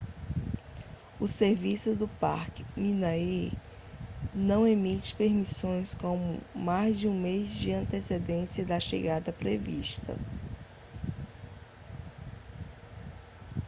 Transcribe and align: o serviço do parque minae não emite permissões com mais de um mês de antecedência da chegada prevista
o 1.19 1.27
serviço 1.27 1.95
do 1.95 2.07
parque 2.07 2.65
minae 2.75 3.51
não 4.33 4.65
emite 4.67 5.13
permissões 5.15 5.93
com 5.93 6.39
mais 6.55 6.99
de 6.99 7.07
um 7.07 7.13
mês 7.21 7.53
de 7.59 7.71
antecedência 7.71 8.65
da 8.65 8.79
chegada 8.79 9.31
prevista 9.31 10.17